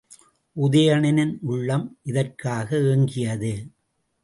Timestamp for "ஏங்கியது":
2.91-3.53